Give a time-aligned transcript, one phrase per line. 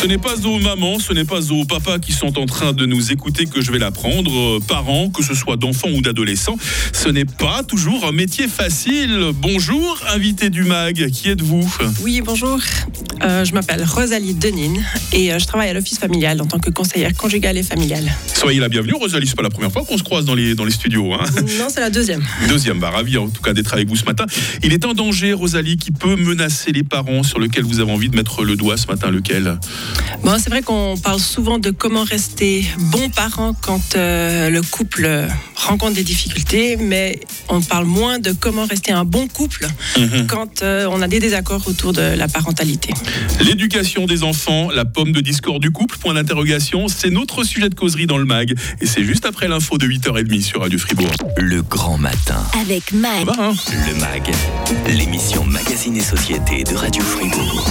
[0.00, 2.86] Ce n'est pas aux mamans, ce n'est pas aux papas qui sont en train de
[2.86, 4.30] nous écouter que je vais l'apprendre.
[4.32, 6.56] Euh, parents, que ce soit d'enfants ou d'adolescents,
[6.92, 9.32] ce n'est pas toujours un métier facile.
[9.34, 11.68] Bonjour, invité du MAG, qui êtes-vous?
[12.02, 12.60] Oui, bonjour.
[13.24, 16.70] Euh, je m'appelle Rosalie Denine et euh, je travaille à l'office familial en tant que
[16.70, 18.08] conseillère conjugale et familiale.
[18.32, 19.26] Soyez la bienvenue, Rosalie.
[19.26, 21.12] C'est pas la première fois qu'on se croise dans les, dans les studios.
[21.12, 21.24] Hein
[21.58, 22.24] non, c'est la deuxième.
[22.48, 24.26] Deuxième, bah, ravi en tout cas d'être avec vous ce matin.
[24.62, 28.08] Il est un danger, Rosalie, qui peut menacer les parents sur lequel vous avez envie
[28.08, 29.10] de mettre le doigt ce matin.
[29.10, 29.58] Lequel?
[30.22, 35.08] Bon, c'est vrai qu'on parle souvent de comment rester bon parent quand euh, le couple
[35.54, 39.66] rencontre des difficultés, mais on parle moins de comment rester un bon couple
[39.98, 40.26] mhm.
[40.26, 42.92] quand on a des désaccords autour de la parentalité.
[43.40, 47.74] L'éducation des enfants, la pomme de discours du couple, point d'interrogation, c'est notre sujet de
[47.74, 48.54] causerie dans le MAG.
[48.80, 51.10] Et c'est juste après l'info de 8h30 sur Radio Fribourg.
[51.36, 52.42] Le grand matin.
[52.60, 53.28] Avec MAG.
[53.38, 53.52] Hein?
[53.86, 54.30] le MAG,
[54.88, 57.68] l'émission Magazine et Société de Radio Fribourg.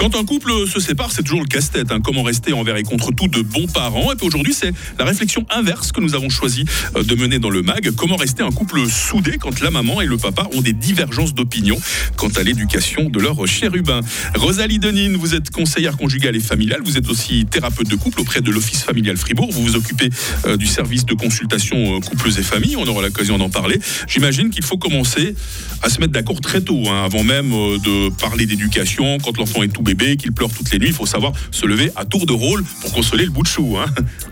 [0.00, 1.92] Quand un couple se sépare, c'est toujours le casse-tête.
[1.92, 2.00] Hein.
[2.02, 5.44] Comment rester envers et contre tout de bons parents Et puis aujourd'hui, c'est la réflexion
[5.50, 6.64] inverse que nous avons choisi
[6.96, 7.90] euh, de mener dans le MAG.
[7.90, 11.76] Comment rester un couple soudé quand la maman et le papa ont des divergences d'opinion
[12.16, 14.00] quant à l'éducation de leur chérubin
[14.36, 16.80] Rosalie Denine, vous êtes conseillère conjugale et familiale.
[16.82, 19.50] Vous êtes aussi thérapeute de couple auprès de l'Office familial Fribourg.
[19.52, 20.08] Vous vous occupez
[20.46, 22.76] euh, du service de consultation euh, couples et familles.
[22.78, 23.78] On aura l'occasion d'en parler.
[24.08, 25.34] J'imagine qu'il faut commencer
[25.82, 29.68] à se mettre d'accord très tôt, hein, avant même de parler d'éducation, quand l'enfant est
[29.68, 32.32] tout bébé, qu'il pleure toutes les nuits, il faut savoir se lever à tour de
[32.32, 33.76] rôle pour consoler le bout de chou.
[33.78, 33.86] Hein.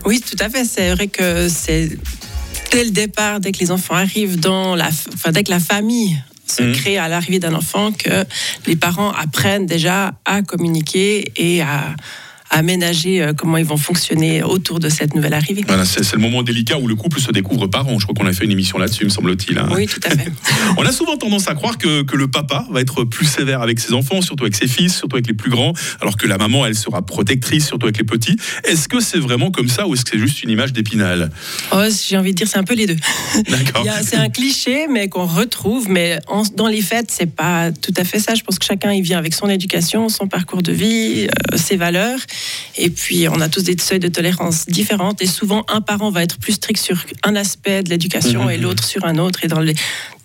[0.05, 0.65] Oui, tout à fait.
[0.65, 1.97] C'est vrai que c'est
[2.71, 6.17] dès le départ, dès que les enfants arrivent dans la, enfin, dès que la famille
[6.45, 6.73] se mmh.
[6.73, 8.25] crée à l'arrivée d'un enfant, que
[8.65, 11.95] les parents apprennent déjà à communiquer et à
[12.49, 15.63] aménager euh, comment ils vont fonctionner autour de cette nouvelle arrivée.
[15.67, 17.99] Voilà, c'est le moment délicat où le couple se découvre par an.
[17.99, 19.57] Je crois qu'on a fait une émission là-dessus, me semble-t-il.
[19.57, 19.69] Hein.
[19.75, 20.31] Oui, tout à fait.
[20.77, 23.79] On a souvent tendance à croire que, que, le papa va être plus sévère avec
[23.79, 26.65] ses enfants, surtout avec ses fils, surtout avec les plus grands, alors que la maman,
[26.65, 28.35] elle sera protectrice, surtout avec les petits.
[28.65, 31.31] Est-ce que c'est vraiment comme ça ou est-ce que c'est juste une image d'épinal?
[31.71, 32.97] Oh, J'ai envie de dire, c'est un peu les deux.
[33.49, 33.85] D'accord.
[34.03, 36.19] c'est un cliché, mais qu'on retrouve, mais
[36.55, 38.35] dans les faits, c'est pas tout à fait ça.
[38.35, 41.77] Je pense que chacun, il vient avec son éducation, son parcours de vie, euh, ses
[41.77, 42.19] valeurs.
[42.77, 45.21] Et puis, on a tous des seuils de tolérance différentes.
[45.21, 48.51] Et souvent, un parent va être plus strict sur un aspect de l'éducation mhm.
[48.51, 49.43] et l'autre sur un autre.
[49.43, 49.75] Et dans, les,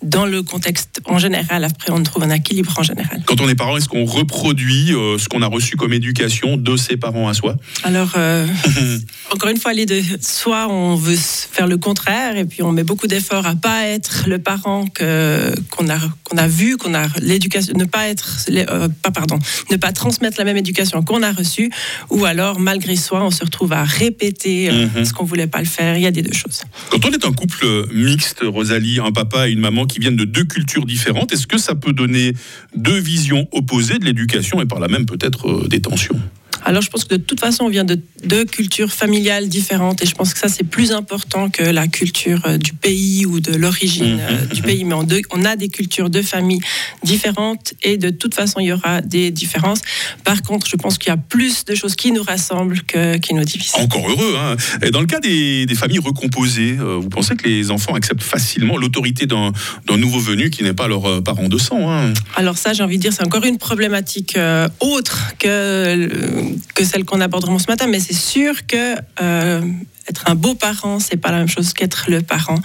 [0.05, 3.21] dans le contexte en général, après, on trouve un équilibre en général.
[3.25, 6.77] Quand on est parent, est-ce qu'on reproduit euh, ce qu'on a reçu comme éducation de
[6.77, 7.55] ses parents à soi?
[7.83, 8.47] Alors, euh,
[9.33, 10.01] encore une fois, les deux.
[10.21, 14.25] Soit on veut faire le contraire et puis on met beaucoup d'efforts à pas être
[14.27, 18.87] le parent que qu'on a qu'on a vu, qu'on a l'éducation, ne pas être, euh,
[19.01, 19.39] pas pardon,
[19.71, 21.71] ne pas transmettre la même éducation qu'on a reçue,
[22.09, 25.05] ou alors malgré soi, on se retrouve à répéter mhm.
[25.05, 25.97] ce qu'on voulait pas le faire.
[25.97, 26.63] Il y a des deux choses.
[26.89, 30.17] Quand on est un couple mixte, Rosalie, un papa et une maman qui qui viennent
[30.17, 31.31] de deux cultures différentes.
[31.31, 32.33] Est-ce que ça peut donner
[32.75, 36.19] deux visions opposées de l'éducation et par là même peut-être euh, des tensions?
[36.65, 40.07] Alors je pense que de toute façon, on vient de deux cultures familiales différentes et
[40.07, 43.53] je pense que ça, c'est plus important que la culture euh, du pays ou de
[43.55, 44.47] l'origine euh, mhm.
[44.47, 44.83] du pays.
[44.83, 46.59] Mais on, on, a des cultures de famille
[47.03, 49.81] différentes et de toute façon, il y aura des différences.
[50.23, 53.35] Par contre, je pense qu'il y a plus de choses qui nous rassemblent que qui
[53.35, 53.75] nous divisent.
[53.75, 54.35] Encore heureux.
[54.37, 58.23] Hein et dans le cas des, familles recomposées, euh, vous pensez que les enfants acceptent
[58.23, 59.51] facilement l'autorité d'un
[59.97, 62.13] nouveau venu qui n'est pas leur parent de sang hein?
[62.35, 64.37] Alors ça, j'ai envie de dire, c'est encore une problématique
[64.79, 69.61] autre que que celle qu'on abordera ce matin, mais c'est sûr que euh,
[70.07, 72.59] être un beau parent, c'est pas la même chose qu'être le parent.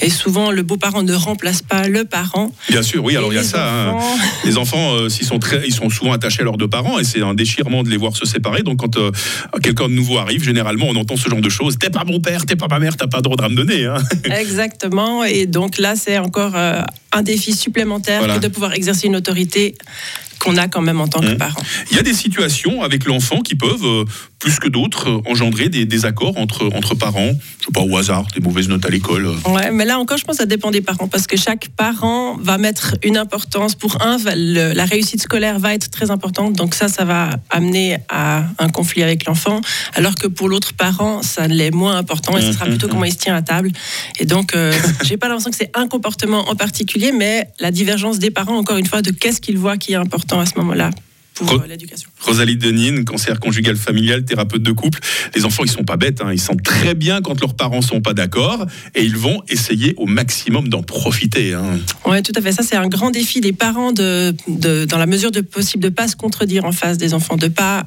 [0.00, 2.50] Et souvent, le beau parent ne remplace pas le parent.
[2.70, 3.16] Bien sûr, oui.
[3.16, 3.90] alors il y a ça.
[3.90, 3.98] Hein.
[4.44, 7.04] Les enfants, euh, s'ils sont très, ils sont souvent attachés à leurs deux parents, et
[7.04, 8.62] c'est un déchirement de les voir se séparer.
[8.62, 9.10] Donc quand euh,
[9.62, 11.78] quelqu'un de nouveau arrive, généralement, on entend ce genre de choses.
[11.78, 13.84] T'es pas mon père, t'es pas ma mère, t'as pas droit à me donner.
[13.84, 13.98] Hein.
[14.24, 15.24] Exactement.
[15.24, 19.74] Et donc là, c'est encore un défi supplémentaire que de pouvoir exercer une autorité
[20.46, 21.38] qu'on a quand même en tant que mmh.
[21.38, 21.60] parent.
[21.90, 24.04] Il y a des situations avec l'enfant qui peuvent, euh,
[24.38, 27.32] plus que d'autres, euh, engendrer des désaccords entre, entre parents.
[27.60, 29.28] Je sais pas, au hasard, des mauvaises notes à l'école.
[29.48, 32.36] Ouais, mais là encore, je pense que ça dépend des parents parce que chaque parent
[32.36, 33.74] va mettre une importance.
[33.74, 36.52] Pour un, la réussite scolaire va être très importante.
[36.52, 39.60] Donc ça, ça va amener à un conflit avec l'enfant.
[39.94, 42.90] Alors que pour l'autre parent, ça l'est moins important et ce sera mmh, plutôt mmh,
[42.90, 43.72] comment il se tient à table.
[44.20, 44.72] Et donc, euh,
[45.02, 48.76] j'ai pas l'impression que c'est un comportement en particulier, mais la divergence des parents, encore
[48.76, 50.90] une fois, de qu'est-ce qu'ils voient qui est important à ce moment-là
[51.36, 52.08] pour euh, l'éducation.
[52.20, 54.98] Rosalie Denine, conseillère conjugale familiale, thérapeute de couple.
[55.34, 56.20] Les enfants, ils sont pas bêtes.
[56.22, 56.32] Hein.
[56.32, 60.06] Ils sentent très bien quand leurs parents sont pas d'accord et ils vont essayer au
[60.06, 61.54] maximum d'en profiter.
[61.54, 61.78] Hein.
[62.06, 62.52] Oui, tout à fait.
[62.52, 64.34] Ça, c'est un grand défi des parents, de,
[64.86, 67.86] dans la mesure de possible, de pas se contredire en face des enfants, de pas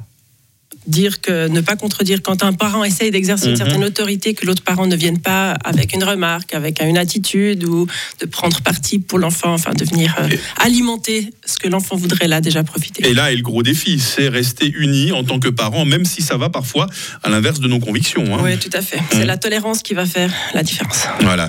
[0.90, 3.56] dire que ne pas contredire quand un parent essaye d'exercer une Mhm.
[3.56, 7.86] certaine autorité, que l'autre parent ne vienne pas avec une remarque, avec une attitude ou
[8.20, 10.28] de prendre parti pour l'enfant, enfin de venir euh,
[10.58, 13.06] alimenter ce que l'enfant voudrait là déjà profiter.
[13.08, 16.22] Et là est le gros défi, c'est rester unis en tant que parents, même si
[16.22, 16.86] ça va parfois
[17.22, 18.24] à l'inverse de nos convictions.
[18.36, 18.40] hein.
[18.42, 18.98] Oui, tout à fait.
[19.12, 21.06] C'est la tolérance qui va faire la différence.
[21.20, 21.48] Voilà.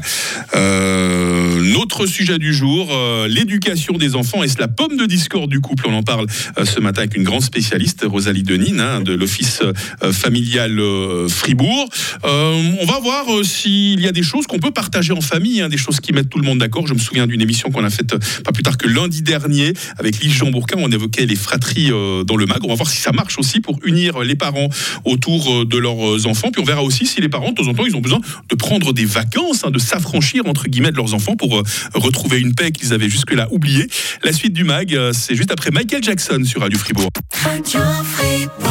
[0.55, 4.43] Euh, notre sujet du jour, euh, l'éducation des enfants.
[4.43, 5.85] Est-ce la pomme de discorde du couple?
[5.87, 6.27] On en parle
[6.63, 9.30] ce matin avec une grande spécialiste, Rosalie Denine, hein, de l'Office
[9.61, 11.89] euh, familial euh, Fribourg.
[12.25, 15.61] Euh, on va voir euh, s'il y a des choses qu'on peut partager en famille,
[15.61, 16.87] hein, des choses qui mettent tout le monde d'accord.
[16.87, 19.73] Je me souviens d'une émission qu'on a faite euh, pas plus tard que lundi dernier
[19.97, 20.77] avec Lise Jean Bourquin.
[20.79, 22.59] On évoquait les fratries euh, dans le mag.
[22.63, 24.69] On va voir si ça marche aussi pour unir les parents
[25.05, 26.49] autour euh, de leurs enfants.
[26.51, 28.19] Puis on verra aussi si les parents, de temps en temps, ils ont besoin
[28.49, 31.63] de prendre des vacances, hein, de s'affranchir entre guillemets de leurs enfants pour euh,
[31.93, 33.87] retrouver une paix qu'ils avaient jusque-là oubliée.
[34.23, 37.09] La suite du mag, euh, c'est juste après Michael Jackson sur Radio Fribourg.
[37.31, 38.70] Fribourg.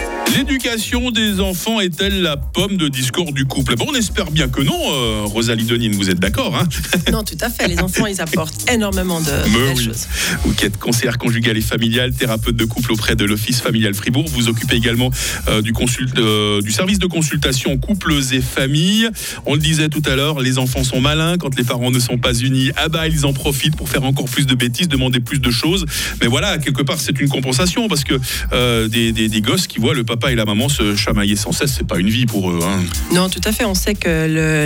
[0.35, 3.75] L'éducation des enfants est-elle la pomme de discours du couple?
[3.75, 4.79] Bon, on espère bien que non.
[4.93, 6.67] euh, Rosalie Denine, vous êtes d'accord hein?
[7.11, 7.67] Non, tout à fait.
[7.67, 9.27] Les enfants, ils apportent énormément de,
[9.75, 9.83] oui.
[9.83, 10.07] choses.
[10.45, 14.25] Vous qui êtes conseillère conjugale et familiale, thérapeute de couple auprès de l'Office familial Fribourg,
[14.29, 15.11] vous occupez également
[15.49, 19.09] euh, du, consulte- euh, du service de consultation couples et familles.
[19.45, 22.17] On le disait tout à l'heure, les enfants sont malins quand les parents ne sont
[22.17, 22.71] pas unis.
[22.77, 25.85] Ah bah ils en profitent pour faire encore plus de bêtises, demander plus de choses.
[26.21, 29.93] Mais voilà, quelque part c'est une compensation parce que des, des- des gosses qui voient
[29.93, 32.59] le papa et la maman se chamailler sans cesse, c'est pas une vie pour eux.
[32.63, 32.79] hein.
[33.13, 33.65] Non, tout à fait.
[33.65, 34.65] On sait que le,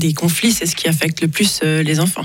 [0.00, 2.24] les- conflits, c'est ce qui affecte le plus euh, les enfants.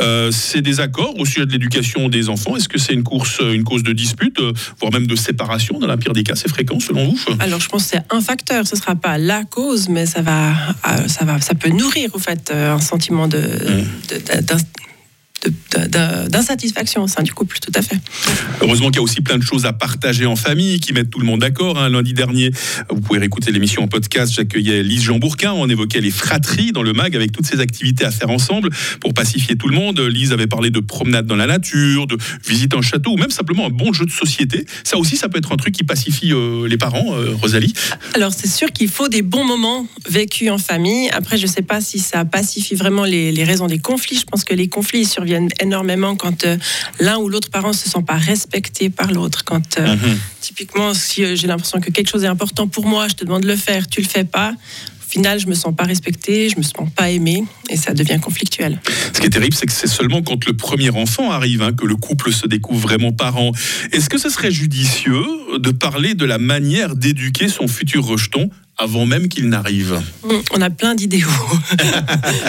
[0.00, 2.56] Euh, c'est des accords au sujet de l'éducation des enfants.
[2.56, 5.86] Est-ce que c'est une course, une cause de dispute, euh, voire même de séparation Dans
[5.86, 7.18] la pire des cas, c'est fréquent selon vous?
[7.40, 8.66] Alors, je pense que c'est un facteur.
[8.66, 10.50] Ce sera pas la cause, mais ça va,
[10.88, 17.02] euh, ça va, ça peut nourrir au fait euh, un sentiment de, de- de- d'insatisfaction
[17.02, 17.96] au sein du couple, tout à fait.
[18.60, 21.18] Heureusement qu'il y a aussi plein de choses à partager en famille qui mettent tout
[21.18, 21.78] le monde d'accord.
[21.78, 21.88] hein.
[21.88, 22.50] Lundi dernier,
[22.90, 24.32] vous pouvez réécouter l'émission en podcast.
[24.34, 25.52] J'accueillais Lise Jean Bourquin.
[25.52, 28.70] On évoquait les fratries dans le MAG avec toutes ces activités à faire ensemble
[29.00, 30.00] pour pacifier tout le monde.
[30.00, 32.16] Lise avait parlé de promenade dans la nature, de
[32.46, 34.64] visite en château ou même simplement un bon jeu de société.
[34.84, 37.72] Ça aussi, ça peut être un truc qui pacifie euh, les parents, euh, Rosalie.
[38.14, 41.08] Alors, c'est sûr qu'il faut des bons moments vécus en famille.
[41.10, 44.18] Après, je ne sais pas si ça pacifie vraiment les, les raisons des conflits.
[44.18, 46.56] Je pense que les conflits surviennent énormément quand euh,
[47.00, 49.44] l'un ou l'autre parent ne se sent pas respecté par l'autre.
[49.44, 49.96] Quand, euh,
[50.40, 53.42] typiquement, si euh, j'ai l'impression que quelque chose est important pour moi, je te demande
[53.42, 54.52] de le faire, tu le fais pas.
[54.52, 58.18] Au final, je me sens pas respectée, je me sens pas aimée, et ça devient
[58.20, 58.80] conflictuel.
[59.14, 61.86] Ce qui est terrible, c'est que c'est seulement quand le premier enfant arrive hein, que
[61.86, 63.52] le couple se découvre vraiment parent.
[63.92, 65.24] Est-ce que ce serait judicieux
[65.58, 70.60] de parler de la manière d'éduquer son futur rejeton avant même qu'il n'arrive Hum, On
[70.60, 71.28] a plein d'idéaux.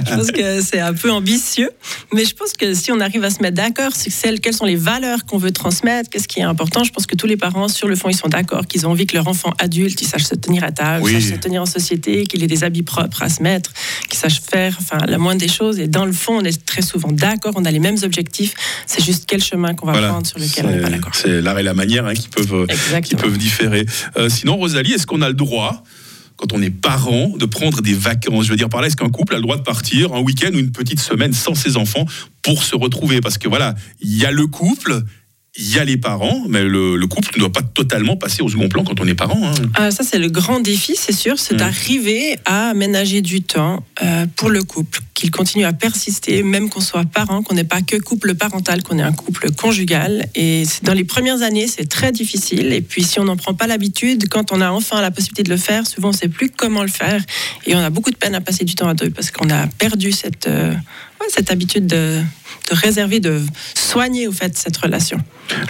[0.10, 1.70] je pense que c'est un peu ambitieux,
[2.14, 4.76] mais je pense que si on arrive à se mettre d'accord sur quelles sont les
[4.76, 7.88] valeurs qu'on veut transmettre, qu'est-ce qui est important, je pense que tous les parents, sur
[7.88, 10.36] le fond, ils sont d'accord, qu'ils ont envie que leur enfant adulte, il sache se
[10.36, 11.14] tenir à table, Oui.
[11.14, 13.72] sache se tenir en société, qu'il ait des habits propres à se mettre,
[14.10, 15.80] qu'il sache faire enfin, la moindre des choses.
[15.80, 18.54] Et dans le fond, on est très souvent d'accord, on a les mêmes objectifs,
[18.86, 20.10] c'est juste quel chemin qu'on va Voilà.
[20.10, 21.16] prendre sur lequel on n'est pas C'est- d'accord.
[21.16, 23.22] C'est l'art et la manière hein, qui, peuvent, qui Exactement.
[23.22, 23.86] peuvent différer.
[24.18, 25.84] Euh, sinon, Rosalie, est-ce qu'on a le droit
[26.38, 28.46] quand on est parent, de prendre des vacances.
[28.46, 30.52] Je veux dire par là, est-ce qu'un couple a le droit de partir un week-end
[30.54, 32.06] ou une petite semaine sans ses enfants
[32.44, 33.22] pour se retrouver?
[33.22, 35.02] Parce que voilà, il y a le couple,
[35.60, 38.50] il y a les parents, mais le, le couple ne doit pas totalement passer au
[38.50, 39.42] second plan quand on est parent.
[39.44, 39.54] hein.
[39.74, 41.58] Ah, ça, c'est le grand défi, c'est sûr, c'est Mm.
[41.58, 46.82] d'arriver à aménager du temps euh, pour le couple, qu'il continue à persister, même qu'on
[46.82, 50.28] soit parent, qu'on n'est pas que couple parental, qu'on est un couple conjugal.
[50.36, 52.72] Et dans les premières années, c'est très difficile.
[52.74, 55.50] Et puis, si on n'en prend pas l'habitude, quand on a enfin la possibilité de
[55.50, 57.24] le faire, souvent, on ne sait plus comment le faire.
[57.66, 59.66] Et on a beaucoup de peine à passer du temps à deux parce qu'on a
[59.80, 60.74] perdu cette, euh,
[61.30, 62.22] cette habitude de,
[62.70, 63.42] de réserver, de
[63.76, 65.18] soigner, au fait, cette relation?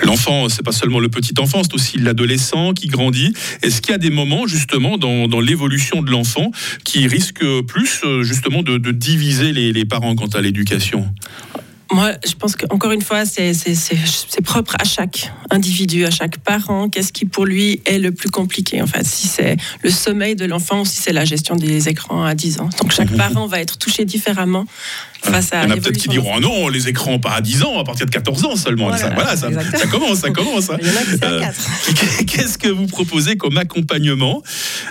[0.03, 3.33] L'enfant, c'est pas seulement le petit enfant, c'est aussi l'adolescent qui grandit.
[3.61, 6.51] Est-ce qu'il y a des moments, justement, dans, dans l'évolution de l'enfant
[6.83, 11.07] qui risquent plus, euh, justement, de, de diviser les, les parents quant à l'éducation?
[11.91, 13.53] Moi, je pense qu'encore une fois, c'est
[14.43, 16.89] propre à chaque individu, à chaque parent.
[16.89, 19.05] Qu'est-ce qui, pour lui, est le plus compliqué, en fait?
[19.05, 22.59] Si c'est le sommeil de l'enfant ou si c'est la gestion des écrans à 10
[22.59, 22.69] ans.
[22.81, 24.65] Donc, chaque parent va être touché différemment
[25.21, 27.41] face à Il y en a peut-être qui diront Ah non, les écrans pas à
[27.41, 28.87] 10 ans, à partir de 14 ans seulement.
[28.89, 30.69] Voilà, ça, voilà, ça, ça commence, ça commence.
[30.69, 30.77] hein.
[31.23, 32.25] Euh, 4.
[32.27, 34.41] Qu'est-ce que vous proposez comme accompagnement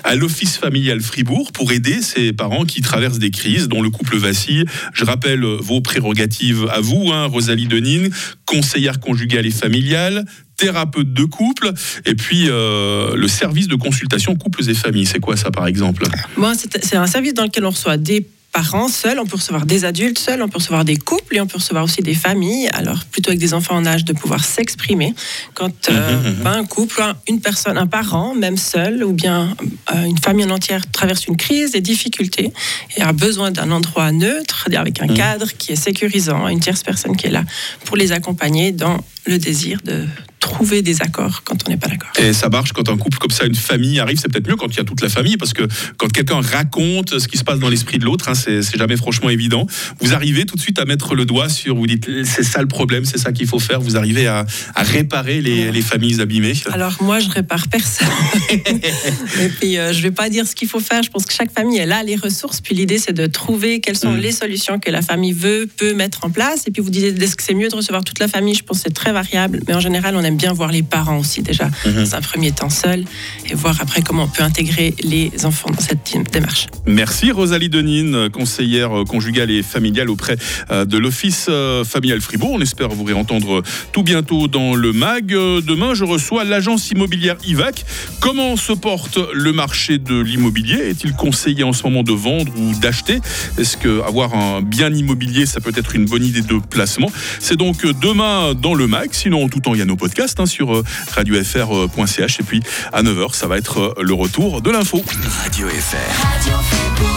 [0.04, 4.16] à l'Office familial Fribourg pour aider ces parents qui traversent des crises dont le couple
[4.16, 4.64] vacille?
[4.92, 8.10] Je rappelle euh, vos prérogatives à vous, hein, Rosalie Denine,
[8.44, 10.24] conseillère conjugale et familiale,
[10.56, 11.70] thérapeute de couple,
[12.06, 15.06] et puis euh, le service de consultation couples et familles.
[15.06, 16.04] C'est quoi ça par exemple?
[16.36, 18.26] Moi, c'est un service dans lequel on reçoit des
[18.60, 21.46] parents seuls, on peut recevoir des adultes seuls, on peut recevoir des couples et on
[21.46, 22.68] peut recevoir aussi des familles.
[22.72, 25.14] Alors plutôt avec des enfants en âge de pouvoir s'exprimer.
[25.58, 26.42] Quand euh, Mhm, mhm.
[26.44, 29.54] ben, un couple, un- une personne, un parent, même seul, ou bien
[29.94, 32.50] euh, une famille en entière traverse une crise, des difficultés
[32.96, 37.14] et a besoin d'un endroit neutre, avec un cadre qui est sécurisant, une tierce personne
[37.18, 37.44] qui est là
[37.84, 38.96] pour les accompagner dans
[39.26, 40.06] le désir de
[40.46, 42.10] trouver des accords quand on n'est pas d'accord.
[42.18, 44.68] Et ça marche quand un couple comme ça, une famille arrive, c'est peut-être mieux quand
[44.68, 45.64] il y a toute la famille, parce que
[45.98, 49.28] quand quelqu'un raconte ce qui se passe dans l'esprit de l'autre, hein, c'est jamais franchement
[49.28, 49.66] évident.
[50.00, 52.68] Vous arrivez tout de suite à mettre le doigt sur, vous dites, c'est ça le
[52.68, 56.54] problème, c'est ça qu'il faut faire, vous arrivez à, à réparer les, les familles abîmées.
[56.72, 58.08] Alors moi, je répare personne.
[58.50, 61.02] et puis, euh, je vais pas dire ce qu'il faut faire.
[61.02, 62.60] Je pense que chaque famille, elle a les ressources.
[62.60, 64.20] Puis l'idée, c'est de trouver quelles sont Mm.
[64.20, 66.64] les solutions que la famille veut, peut mettre en place.
[66.66, 68.54] Et puis vous disiez, est-ce que c'est mieux de recevoir toute la famille?
[68.54, 69.60] Je pense que c'est très variable.
[69.66, 71.94] Mais en général, on aime bien voir les parents aussi déjà, Mhm.
[72.04, 73.04] dans un premier temps seul,
[73.50, 76.00] et voir après comment on peut intégrer les enfants dans cette
[76.32, 76.66] démarche.
[76.86, 80.36] Merci Rosalie Denine, conseillère euh, conjugale et familiale auprès
[80.70, 82.52] euh, de l'Office euh, familial Fribourg.
[82.52, 83.62] On espère vous réentendre
[83.92, 85.32] tout bientôt dans le MAG.
[85.32, 87.84] Euh, Demain, je reçois l'agence immobilière IVAC.
[88.20, 90.76] Comment se porte le marché de l'immobilier?
[90.90, 93.20] Est-il conseillé en ce moment de vendre ou d'acheter?
[93.58, 97.10] Est-ce que avoir un bien immobilier, ça peut être une bonne idée de placement?
[97.40, 99.08] C'est donc euh, demain dans le MAG.
[99.12, 102.40] Sinon, en tout temps, il y a nos podcasts hein, sur euh, radiofr.ch.
[102.40, 105.02] Et puis à 9h, ça va être euh, le retour de l'info.
[105.42, 105.96] Radio FR.
[106.22, 106.85] Radio